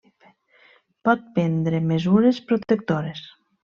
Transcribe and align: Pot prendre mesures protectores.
Pot 1.09 1.29
prendre 1.37 1.85
mesures 1.93 2.43
protectores. 2.51 3.27